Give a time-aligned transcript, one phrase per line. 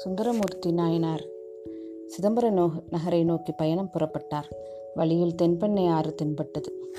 [0.00, 1.24] சுந்தரமூர்த்தி நாயனார்.
[2.06, 4.48] சிதம்பர no நகரை நோக்கி பயணம் புறப்பட்டார்.
[4.94, 6.92] வழியில் தென்பெண்ணை ஆறு தென்பட்டது.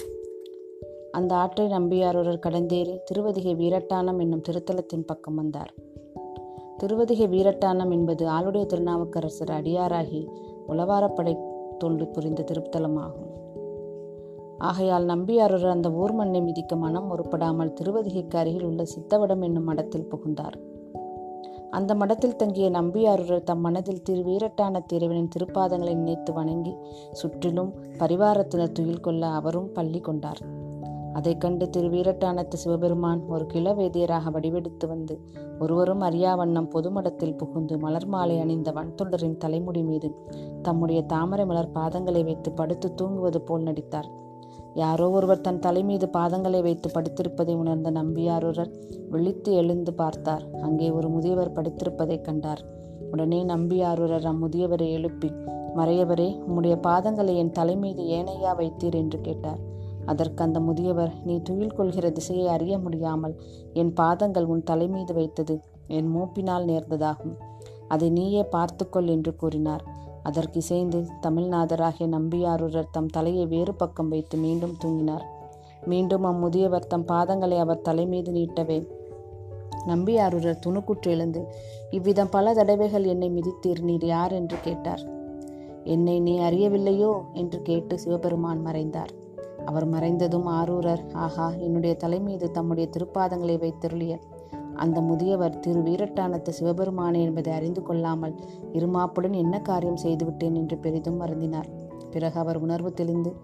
[1.11, 5.73] அந்த ஆற்றை நம்பியாரொருவர் கடந்தேறி திருவதிகை வீரட்டானம் என்னும் திருத்தலத்தின் பக்கம் வந்தார்.
[6.77, 10.27] திருவதிகை வீரட்டானம் என்பது ஆளுடைய திருநாவுக்கரசர் அடியாராகி
[10.67, 11.37] உளவாரப்படை
[11.77, 13.31] தொண்டு புரிந்த திருத்தலமாகும்.
[14.57, 20.69] ஆகையால் நம்பியாரொரு அந்த ஊர் மண்ணை மிதிக்க மனம் ஒருப்படாமல் திருவதிகைக்கு அருகில் உள்ள சித்தவடம் என்னும் மடத்தில் புகுந்தார்.
[21.71, 26.75] அந்த மடத்தில் தங்கிய நம்பியாரூரர் தம் மனதில் திரு வீரட்டான இறைவனின் திருப்பாதங்களை நினைத்து வணங்கி
[27.11, 30.41] சுற்றிலும் பரிவாரத்தினர் துயில் கொள்ள அவரும் பள்ளி கொண்டார்.
[31.13, 35.19] அதைக் கண்டு திரு வீரட்டானத்து சிவபெருமான் ஒரு கிளவேதியராக வடிவெடுத்து வந்து
[35.59, 40.15] ஒருவரும் அறியாவண்ணம் பொதுமடத்தில் புகுந்து மலர் மாலை அணிந்த வன்தொண்டரின் தலைமுடி மீது
[40.61, 44.09] தம்முடைய தாமரை மலர் பாதங்களை வைத்து படுத்து தூங்குவது போல் நடித்தார்.
[44.75, 48.71] யாரோ ஒருவர் தன் தலை மீது பாதங்களை வைத்து படுத்திருப்பதை உணர்ந்த நம்பியாரூரர்
[49.09, 50.43] விழித்து எழுந்து பார்த்தார்.
[50.61, 52.61] அங்கே ஒரு முதியவர் படுத்திருப்பதை கண்டார்.
[53.11, 55.31] உடனே நம்பியாரூரர் அம்முதியவரை எழுப்பி
[55.75, 59.59] மறையவரே உம்முடைய பாதங்களை என் தலை மீது ஏனையா வைத்தீர் என்று கேட்டார்.
[60.05, 63.35] அதற்கு அந்த முதியவர் நீ துயில் கொள்கிற திசையை அறிய முடியாமல்
[63.73, 67.35] என் பாதங்கள் உன் தலை மீது வைத்தது என் மூப்பினால் நேர்ந்ததாகும்.
[67.87, 69.83] அதை நீயே பார்த்துக்கொள் என்று கூறினார்.
[70.23, 75.23] அதற்கு இசைந்து தமிழ்நாதராகிய நம்பியாரூரர் தம் தலையை வேறு பக்கம் வைத்து மீண்டும் தூங்கினார்.
[75.85, 78.87] மீண்டும் அம்முதியவர் தம் பாதங்களை அவர் தலை மீது நீட்டவே
[79.87, 81.47] நம்பியாரூரர் துணுக்குற்று எழுந்து
[81.89, 84.31] இவ்விதம் பல தடவைகள் என்னை மிதித்தீர் நீர் யார்?
[84.31, 85.01] என்று கேட்டார்.
[85.83, 87.21] என்னை நீ அறியவில்லையோ?
[87.33, 89.19] என்று கேட்டு சிவபெருமான் மறைந்தார்.
[89.65, 94.19] அவர் மறைந்ததும் ஆரூரர் ஆஹா என்னுடைய தலை மீது தம்முடைய திருப்பாதங்களை வைத்தருளிய
[94.75, 98.35] அந்த முதியவர் திரு வீரட்டானத்து சிவபெருமானே என்பதை அறிந்து கொள்ளாமல்
[98.73, 101.69] இருமாப்புடன் என்ன காரியம் செய்துவிட்டேன் என்று பெரிதும் வருந்தினார்.
[102.11, 103.35] பிறகு அவர் உணர்வு தெளிந்து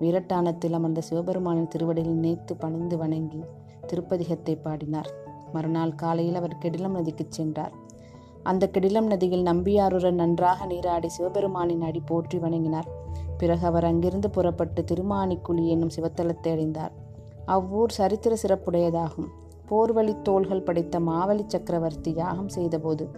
[0.00, 3.42] வீரட்டானத்தில் அமர்ந்த சிவபெருமானின் திருவடியில் நினைத்து பணிந்து வணங்கி
[3.86, 5.10] திருப்பதிகத்தை பாடினார்.
[5.52, 7.72] மறுநாள் காலையில் அவர் கெடிலம் நதிக்கு சென்றார்.
[8.42, 12.88] அந்த கெடிலம் நதியில் நம்பியாருடன் நன்றாக நீராடி சிவபெருமானின் அடி போற்றி வணங்கினார்.
[13.38, 16.92] பிறகு அவர் அங்கிருந்து புறப்பட்டு திருமானிக்குழி என்னும் சிவத்தலத்தை அடைந்தார்.
[17.44, 19.28] அவ்வூர் சரித்திர சிறப்புடையதாகும்.
[19.70, 23.08] போர்வழி தோள்கள் படைத்த மாவலி சக்கரவர்த்தி யாகம் செய்தபோது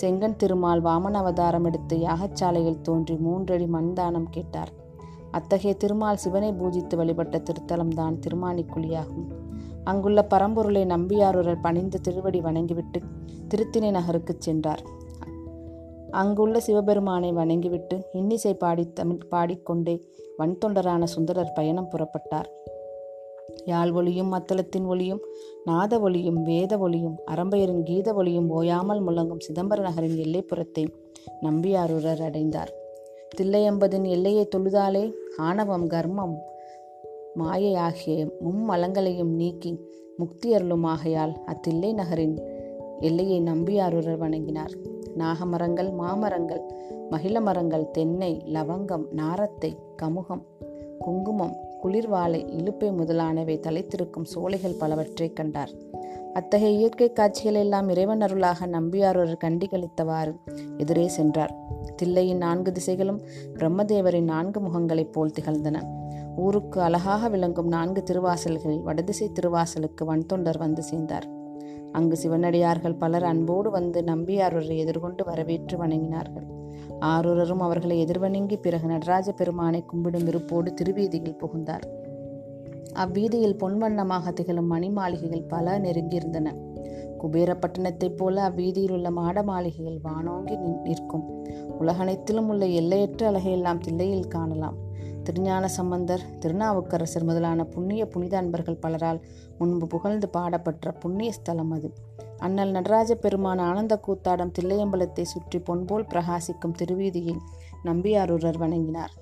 [0.00, 4.72] செங்கன் திருமால் வாமன அவதாரம் எடுத்து யாகச்சாலையில் தோன்றி மூன்றடி மண்தானம் கேட்டார்.
[5.30, 9.26] அத்தகைய திருமால் சிவனை பூஜித்து வழிபட்ட திருத்தலம்தான் திருமானிக்குழியாகும்
[9.84, 13.00] அங்குள்ள பரம்பொருளை நம்பியாரூரர் பணிந்து திருவடி வணங்கிவிட்டு
[13.48, 14.82] திருத்தினை நகருக்குச் சென்றார்.
[16.10, 20.06] அங்குள்ள சிவபெருமானை வணங்கிவிட்டு இன்னிசை பாடி தமிழ் பாடிக்கொண்டே
[20.38, 22.48] வன்தொண்டரான சுந்தரர் பயணம் புறப்பட்டார்.
[23.66, 25.22] யாழ் ஒளியும் மத்தளத்தின் ஒளியும்
[25.64, 30.84] நாத ஒளியும் வேத ஒளியும் அரம்பையரின் கீத ஒளியும் ஓயாமல் முழங்கும் சிதம்பர நகரின் எல்லைப்புறத்தை
[31.42, 32.72] நம்பியாரூரர் அடைந்தார்.
[33.36, 35.04] தில்லையம்பதின் எல்லையை தொழுதாலே
[35.36, 36.36] ஆணவம் கர்மம்
[37.34, 39.72] மாயை ஆகிய மும்மலங்களையும் நீக்கி
[40.16, 42.36] முக்தி அருளும் ஆகையால் அத்தில்லை நகரின்
[43.00, 44.74] எல்லையை நம்பியாரூரர் வணங்கினார்.
[45.18, 46.62] நாகமரங்கள் மாமரங்கள்
[47.10, 49.70] மகிழ மரங்கள் தென்னை லவங்கம் நாரத்தை
[50.02, 50.42] கமுகம்
[50.98, 55.70] குங்குமம் குளிர்வாலை இழுப்பை முதலானவை தலைத்திருக்கும் சோலைகள் பலவற்றைக் கண்டார்.
[56.32, 60.34] அத்தகைய இயற்கை காட்சிகள் எல்லாம் இறைவன் அருளாக நம்பியாரொரு கண்டிகளித்தவாறு
[60.78, 61.54] எதிரே சென்றார்.
[62.02, 63.20] தில்லையின் நான்கு திசைகளும்
[63.54, 65.82] பிரம்மதேவரின் நான்கு முகங்களைப் போல் திகழ்ந்தன.
[66.36, 71.28] ஊருக்கு அழகாக விளங்கும் நான்கு திருவாசல்களில் வடதிசை திருவாசலுக்கு வன்தொண்டர் வந்து சேர்ந்தார்.
[71.92, 76.65] அங்கு சிவனடியார்கள் பலர் அன்போடு வந்து நம்பியாரரை எதிர்கொண்டு வரவேற்று வணங்கினார்கள்.
[77.00, 81.88] ஆரூரரும் அவர்களை எதிர்வணங்கி பிறகு நடராஜ பெருமானை கும்பிடும் விருப்போடு திருவீதியில் புகுந்தார்.
[82.92, 86.54] அவ்வீதியில் பொன்வண்ணமாக திகழும் மணி மாளிகைகள் பல நெருங்கியிருந்தன.
[87.18, 91.44] குபேரப்பட்டினத்தைப் போல அவ்வீதியில் உள்ள மாட மாளிகைகள் வானோங்கி நிற்கும்.
[91.78, 94.84] உலகனைத்திலும் உள்ள எல்லையற்ற அழகையெல்லாம் தில்லையில் காணலாம்.
[95.26, 99.20] திருஞான சம்பந்தர் திருநாவுக்கரசர் முதலான புண்ணிய புனித அன்பர்கள் பலரால்
[99.58, 101.88] முன்பு புகழ்ந்து பாடப்பட்ட புண்ணிய ஸ்தலம் அது.
[102.38, 107.40] அண்ணல் நடராஜ பெருமான ஆனந்த கூத்தாடம் தில்லையம்பலத்தை சுற்றி பொன்போல் பிரகாசிக்கும் திருவீதியில்
[107.84, 109.14] நம்பியாரூரர் வணங்கினார்.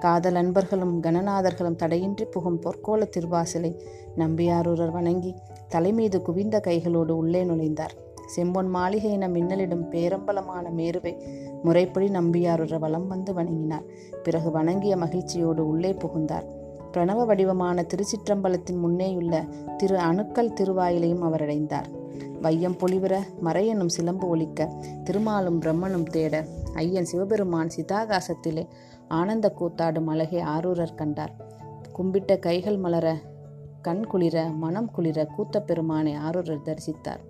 [0.00, 3.72] காதல் அன்பர்களும் கணநாதர்களும் தடையின்றி புகும் பொற்கோல திருவாசலை
[4.16, 5.34] நம்பியாரூரர் வணங்கி
[5.68, 7.94] தலைமீது குவிந்த கைகளோடு உள்ளே நுழைந்தார்.
[8.36, 11.12] செம்பொன் மாளிகை என மின்னலிடும் பேரம்பலமான மேருவை
[11.62, 13.84] முறைப்படி நம்பியாருற வலம் வந்து வணங்கினார்.
[14.22, 16.60] பிறகு வணங்கிய மகிழ்ச்சியோடு உள்ளே புகுந்தார்.
[16.92, 21.88] பிரணவ வடிவமான திருச்சிற்றம்பலத்தின் முன்னேயுள்ள திரு அணுக்கல் திருவாயிலையும் அவர் அடைந்தார்
[22.40, 24.72] வையம் பொலிவர மறையனும் சிலம்பு ஒலிக்க
[25.04, 26.44] திருமாலும் பிரம்மனும் தேட
[26.74, 28.66] ஐயன் சிவபெருமான் சிதாகாசத்திலே
[29.08, 31.32] ஆனந்த கூத்தாடும் அழகை ஆரூரர் கண்டார்.
[31.98, 33.16] கும்பிட்ட கைகள் மலர
[33.82, 37.22] கண் குளிர மனம் குளிர கூத்த பெருமானை ஆரூரர் தரிசித்தார்.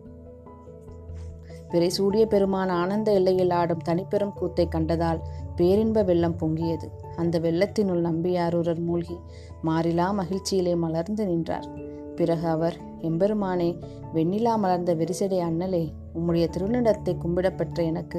[1.72, 5.20] பிறை சூடிய பெருமான ஆனந்த எல்லையில் ஆடும் தனிப்பெரும் கூத்தை கண்டதால்
[5.56, 6.86] பேரின்ப வெள்ளம் பொங்கியது.
[7.16, 9.16] அந்த வெள்ளத்தினுள் நம்பியாரூரர் மூழ்கி
[9.64, 11.68] மாறிலா மகிழ்ச்சியிலே மலர்ந்து நின்றார்.
[12.16, 13.68] பிறகு அவர் எம்பெருமானே
[14.14, 15.84] வெண்ணிலா மலர்ந்த வெரிசடை அண்ணலே
[16.14, 18.18] உம்முடைய திருநடத்தை கும்பிடப்பெற்ற எனக்கு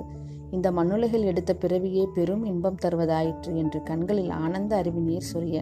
[0.51, 5.59] இந்த மண்ணுலகில் எடுத்த பிறவியே பெரும் இன்பம் தருவதாயிற்று என்று கண்களில் ஆனந்த அறிவு நீர் சொரிய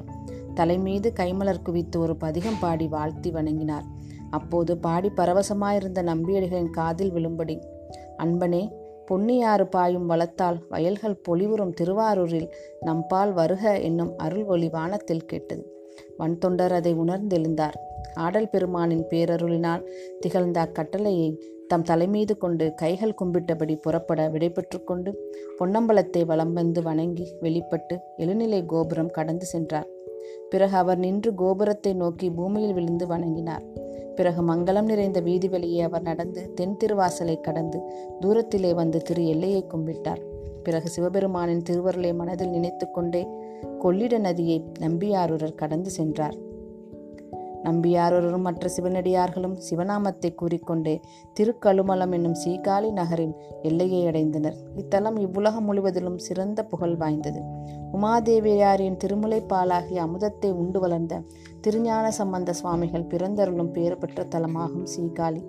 [0.53, 3.85] தலைமீது கைமலர் குவித்து ஒரு பதிகம் பாடி வாழ்த்தி வணங்கினார்.
[4.29, 7.55] அப்போது பாடி பரவசமாயிருந்த நம்பியடிகளின் காதில் விழும்படி
[8.23, 8.63] அன்பனே
[9.07, 12.49] பொன்னியாறு பாயும் வளத்தால் வயல்கள் பொலிவுறும் திருவாரூரில்
[12.85, 15.63] நம்பால் வருக என்னும் அருள் ஒளி வானத்தில் கேட்டது.
[16.19, 17.77] வன்தொண்டர் அதை உணர்ந்தெழுந்தார்.
[18.13, 19.83] ஆடல் பெருமானின் பேரருளினால்
[20.19, 21.29] திகழ்ந்த அக்கட்டளையை
[21.67, 25.11] தம் தலைமீது கொண்டு கைகள் கும்பிட்டபடி புறப்பட விடைபெற்று கொண்டு
[25.59, 29.87] பொன்னம்பலத்தை வலம் வந்து வணங்கி வெளிப்பட்டு எழுநிலை கோபுரம் கடந்து சென்றார்.
[30.49, 33.63] பிறகு அவர் நின்று கோபுரத்தை நோக்கி பூமியில் விழுந்து வணங்கினார்.
[34.15, 37.79] பிறகு மங்களம் நிறைந்த வீதி வெளியே அவர் நடந்து தென் திருவாசலை கடந்து
[38.21, 40.21] தூரத்திலே வந்து திரு எல்லையை கும்பிட்டார்.
[40.63, 43.27] பிறகு சிவபெருமானின் திருவருளை மனதில் நினைத்து கொண்டே
[43.79, 46.35] கொள்ளிட நதியை நம்பியாரூரர் கடந்து சென்றார்.
[47.63, 51.01] நம்பியாரொருவரும் மற்ற சிவனடியார்களும் சிவநாமத்தை கூறிக்கொண்டே
[51.39, 54.57] திருக்கழுமலம் என்னும் சீகாழி நகரின் எல்லையை அடைந்தனர்.
[54.75, 57.41] இத்தலம் இவ்வுலகம் முழுவதிலும் சிறந்த புகழ் வாய்ந்தது.
[57.93, 61.23] உமாதேவியாரின் திருமுலை பாலாகிய அமுதத்தை உண்டு வளர்ந்த
[61.61, 65.41] திருஞான சம்பந்த சுவாமிகள் பிறந்தருளும் பேறு பெற்ற தலமாகும் சீகாழி.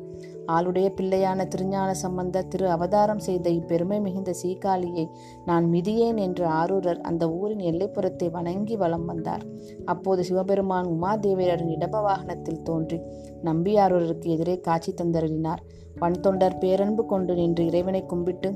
[0.49, 5.09] ஆளுடைய பிள்ளையான திருஞான சம்பந்த திரு அவதாரம் செய்த இப்பெருமை மிகுந்த சீகாளியை
[5.45, 9.45] நான் மிதியேன் என்று ஆரூரர் அந்த ஊரின் எல்லைப்புறத்தை வணங்கி வலம் வந்தார்.
[9.85, 13.01] அப்போது சிவபெருமான் உமாதேவியரின் இடப வாகனத்தில் தோன்றி
[13.43, 15.63] நம்பியாரூரருக்கு எதிரே காட்சி தந்தருளினார்.
[16.01, 18.51] வன்தொண்டர் பேரன்பு கொண்டு நின்று இறைவனை கும்பிட்டு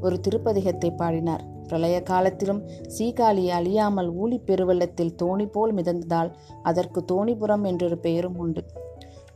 [0.00, 1.44] ஒரு திருப்பதிகத்தை பாடினார்.
[1.68, 2.64] பிரளய காலத்திலும்
[2.98, 6.30] சீகாழி அழியாமல் ஊழி பெருவெள்ளத்தில் தோணி போல் மிதந்ததால்
[6.62, 8.62] அதற்கு தோணிபுரம் என்றொரு பெயரும் உண்டு.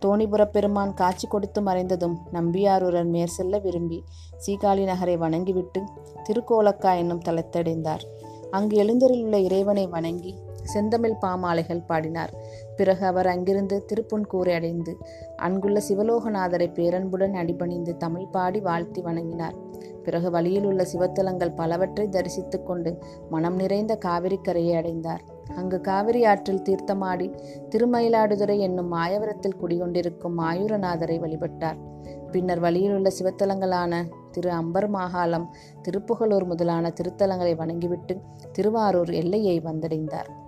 [0.06, 4.04] தோணிபுரப் பெருமான் காட்சி கொடுத்து மறைந்ததும் நம்பியாரூரன் மேற் செல்ல விரும்பி
[4.46, 5.82] சீகாழி நகரை வணங்கிவிட்டு
[6.28, 8.00] திருக்கோலக்கா என்னும் தலத்தடைந்தார்.
[8.50, 12.34] அங்கு எழுந்தரிலுள்ள இறைவனை வணங்கி செந்தமிழ் பாமாலைகள் பாடினார்.
[12.76, 14.96] பிறகு அவர் அங்கிருந்து திருப்புன்கூரை அடைந்து
[15.36, 19.54] அங்குள்ள சிவலோகநாதரை பேரன்புடன் அடிபணிந்து தமிழ் பாடி வாழ்த்தி வணங்கினார்.
[20.02, 22.98] பிறகு வழியில் உள்ள சிவத்தலங்கள் பலவற்றை தரிசித்துக் கொண்டு
[23.30, 25.29] மனம் நிறைந்த காவிரிக்கரையை அடைந்தார்.
[25.56, 27.34] அங்கு காவிரி ஆற்றில் தீர்த்தமாடி
[27.70, 31.76] திருமயிலாடுதுறை என்னும் மாயவரத்தில் குடிகொண்டிருக்கும் மாயூரநாதரை வழிபட்டார்.
[32.30, 38.16] பின்னர் வழியில் உள்ள சிவத்தலங்களான திரு அம்பர் மாகாளம் திருப்புகலூர் முதலான திருத்தலங்களை வணங்கிவிட்டு
[38.52, 40.39] திருவாரூர் எல்லையை வந்தடைந்தார்.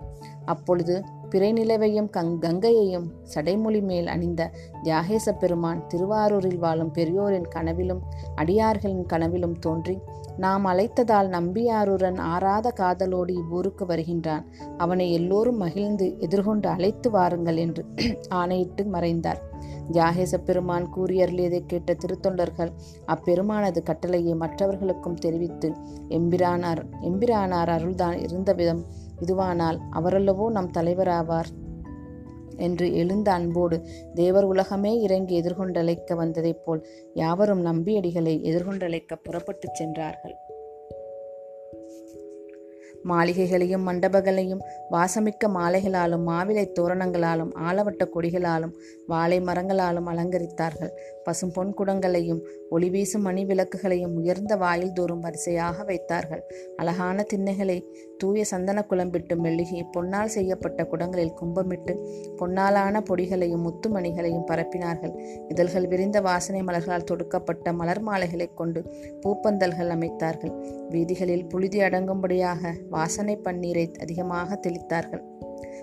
[0.45, 4.51] அப்பொழுது பிறை நிலவையும் கங் கங்கையையும் சடைமொழி மேல் அணிந்த
[4.83, 8.03] தியாகேச பெருமான் திருவாரூரில் வாழும் பெரியோரின் கனவிலும்
[8.37, 9.99] அடியார்களின் கனவிலும் தோன்றி
[10.37, 14.45] நாம் அழைத்ததால் நம்பியாரூரன் ஆறாத காதலோடு இவ்வூருக்கு வருகின்றான்.
[14.77, 17.85] அவனை எல்லோரும் மகிழ்ந்து எதிர்கொண்டு அழைத்து வாருங்கள் என்று
[18.29, 19.41] ஆணையிட்டு மறைந்தார்.
[19.93, 22.71] தியாகேச பெருமான் கூறியருளியதை கேட்ட திருத்தொண்டர்கள்
[23.07, 25.73] அப்பெருமானது கட்டளையை மற்றவர்களுக்கும் தெரிவித்து
[26.09, 28.83] எம்பிரானார் எம்பிரானார் அருள்தான் இருந்த விதம்
[29.27, 31.51] இதுவானால் அவரல்லவோ நம் தலைவராவார்?
[32.57, 33.83] என்று எழுந்த அன்போடு
[34.15, 40.37] தேவர் உலகமே இறங்கி எதிர்கொண்டழைக்க வந்ததைப் போல் யாவரும் நம்பியடிகளை எதிர்கொண்டழைக்க புறப்பட்டுச் சென்றார்கள்.
[43.05, 48.73] மாளிகைகளையும் மண்டபங்களையும் வாசமிக்க மாலைகளாலும் மாவிலை தோரணங்களாலும் ஆலவட்ட கொடிகளாலும்
[49.07, 50.91] வாழை மரங்களாலும் அலங்கரித்தார்கள்.
[51.25, 52.41] பசும் பொன் குடங்களையும்
[52.71, 56.45] ஒளி வீசும் மணி விளக்குகளையும் உயர்ந்த வாயில் தோறும் வரிசையாக வைத்தார்கள்.
[56.77, 57.83] அழகான திண்ணைகளை
[58.19, 61.97] தூய சந்தன குழம்பிட்டு மெழுகி பொன்னால் செய்யப்பட்ட குடங்களில் கும்பமிட்டு
[62.37, 65.13] பொன்னாலான பொடிகளையும் முத்துமணிகளையும் பரப்பினார்கள்.
[65.49, 70.81] இதழ்கள் விரிந்த வாசனை மலர்களால் தொடுக்கப்பட்ட மலர் மாலைகளைக் கொண்டு பூப்பந்தல்கள் அமைத்தார்கள்.
[70.89, 75.25] வீதிகளில் புழுதி அடங்கும்படியாக வாசனை பன்னீரை அதிகமாக தெளித்தார்கள்.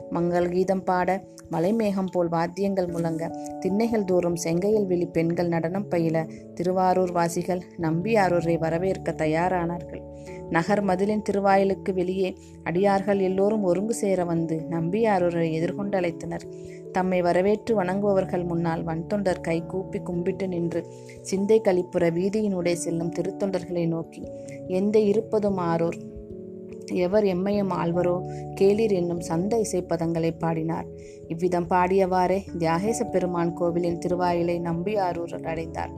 [0.10, 1.10] மங்கள் கீதம் பாட
[1.52, 3.24] மலைமேகம் போல் வாத்தியங்கள் முழங்க
[3.60, 6.26] திண்ணைகள் தோறும் செங்கையில் விழி பெண்கள் நடனம் பயில
[6.56, 10.04] திருவாரூர் வாசிகள் நம்பியாரூரை வரவேற்க தயாரானார்கள்.
[10.50, 12.30] நகர் மதிலின் திருவாயிலுக்கு வெளியே
[12.64, 16.46] அடியார்கள் எல்லோரும் ஒருங்கு சேர வந்து நம்பியாரூரை எதிர்கொண்டு அழைத்தனர்
[16.92, 20.82] தம்மை வரவேற்று வணங்குபவர்கள் முன்னால் வன்தொண்டர் கை கூப்பி கும்பிட்டு நின்று
[21.22, 24.24] சிந்தை கழிப்புற வீதியினூடே செல்லும் திருத்தொண்டர்களை நோக்கி
[24.80, 26.00] எந்த இருப்பதும் ஆரோர்?
[26.94, 28.22] எவர் எம்மையும் ஆழ்வரோ
[28.56, 30.86] கேளிர் என்னும் சந்த இசைப்பதங்களை பாடினார்.
[31.28, 35.92] இவ்விதம் பாடியவாறே தியாகேச பெருமான் கோவிலின் திருவாயிலை நம்பியாரூர் அடைந்தார்.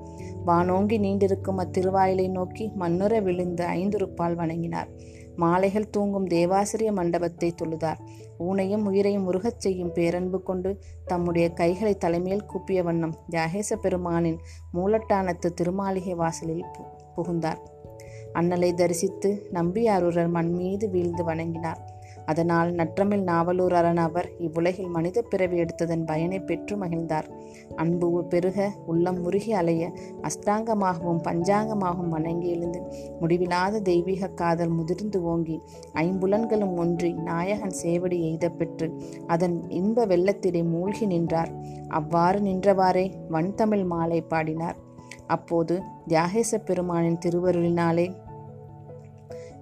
[0.46, 4.90] வானோங்கி நீண்டிருக்கும் அத்திருவாயிலை நோக்கி மன்னுர விழுந்து ஐந்துருப்பால் வணங்கினார்.
[5.36, 8.00] மாலைகள் தூங்கும் தேவாசிரிய மண்டபத்தை தொழுதார்.
[8.40, 14.38] ஊனையும் உயிரையும் முருகச் செய்யும் பேரன்பு கொண்டு தம்முடைய கைகளை தலைமையில் கூப்பிய வண்ணம் தியாகேச பெருமானின்
[14.74, 16.66] மூலட்டானத்து திருமாளிகை வாசலில்
[17.16, 17.80] புகுந்தார்.
[18.34, 21.82] அண்ணலை தரிசித்து நம்பியாரூரர் மண் மீது வீழ்ந்து வணங்கினார்.
[22.26, 27.28] அதனால் நற்றமிழ் நாவலூர் அரண் அவர் இவ்வுலகில் மனித பிறவி எடுத்ததன் பயனை பெற்று மகிழ்ந்தார்.
[27.76, 32.82] அன்பு பெருக உள்ளம் முருகி அலைய அஷ்டாங்கமாகவும் பஞ்சாங்கமாகவும் வணங்கி எழுந்து
[33.20, 35.62] முடிவில்லாத தெய்வீக காதல் முதிர்ந்து ஓங்கி
[35.94, 38.94] ஐம்புலன்களும் ஒன்றி நாயகன் சேவடி எய்த பெற்று
[39.28, 41.52] அதன் இன்ப வெள்ளத்திலே மூழ்கி நின்றார்.
[41.88, 44.76] அவ்வாறு நின்றவாறே வன்தமிழ் மாலை பாடினார்.
[45.28, 48.14] அப்போது தியாகேச பெருமானின் திருவருளினாலே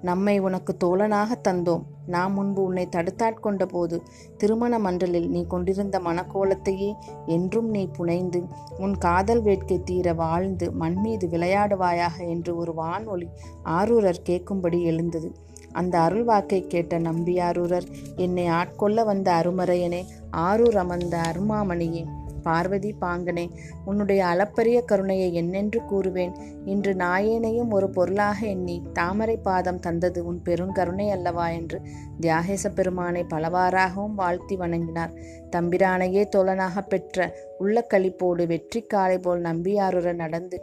[0.02, 1.82] நம்மை உனக்கு தோழனாக தந்தோம்.
[2.06, 4.02] நாம் முன்பு உன்னை தடுத்தாட்கொண்ட போது
[4.38, 6.94] திருமண மன்றலில் நீ கொண்டிருந்த மனக்கோலத்தையே
[7.26, 8.44] என்றும் நீ புனைந்து
[8.78, 13.28] உன் காதல் வேட்கை தீர வாழ்ந்து மண் மீது விளையாடுவாயாக என்று ஒரு வானொலி
[13.64, 15.32] ஆரூரர் கேட்கும்படி எழுந்தது.
[15.72, 22.06] அந்த அருள் வாக்கை கேட்ட நம்பியாரூரர் என்னை ஆட்கொள்ள வந்த அருமறையனே ஆரூர் அமர்ந்த அருமாமணியே
[22.42, 23.46] பார்வதி பாங்கனே
[23.86, 26.34] உன்னுடைய அளப்பரிய கருணையை என்னென்று கூறுவேன்?
[26.66, 31.80] இன்று நாயேனையும் ஒரு பொருளாக எண்ணி தாமரை பாதம் தந்தது உன் பெருங்கருணை அல்லவா என்று
[32.22, 35.16] தியாகேச பெருமானை பலவாறாகவும் வாழ்த்தி வணங்கினார்.
[35.52, 40.60] தம்பிரானையே தோழனாக பெற்ற உள்ள களிப்போடு வெற்றி காலை போல் நம்பியாருர நடந்து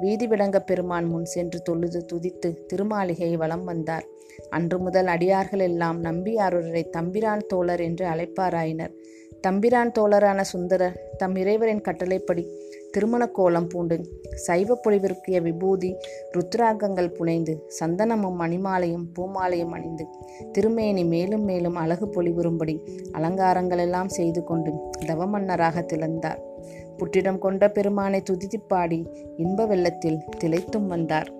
[0.00, 4.04] வீதி விளங்க பெருமான் முன் சென்று தொழுது துதித்து திருமாளிகை வலம் வந்தார்.
[4.50, 8.92] அன்று முதல் அடியார்கள் எல்லாம் நம்பியாரூரரை தம்பிரான் தோழர் என்று அழைப்பாராயினர்.
[9.40, 12.44] தம்பிரான் தோழரான சுந்தரர் தம் இறைவரின் கட்டளைப்படி
[12.90, 13.96] திருமண கோலம் பூண்டு
[14.34, 15.90] சைவ பொழிவிற்கிய விபூதி
[16.36, 20.06] ருத்ராங்கங்கள் புனைந்து சந்தனமும் மணிமாலையும் பூமாலையும் அணிந்து
[20.52, 22.76] திருமேனி மேலும் மேலும் அழகு பொலிவுறும்படி
[23.12, 24.72] அலங்காரங்களெல்லாம் செய்து கொண்டு
[25.06, 26.42] தவமன்னராக திளந்தார்
[26.98, 29.00] புற்றிடம் கொண்ட பெருமானை துதித்துப்பாடி
[29.36, 31.32] இன்ப வெள்ளத்தில் திளைத்தும் வந்தார்.